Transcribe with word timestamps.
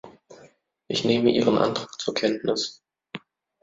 Ich 0.87 1.05
nehme 1.05 1.29
Ihren 1.29 1.59
Antrag 1.59 1.99
zur 2.01 2.15
Kenntnis. 2.15 2.81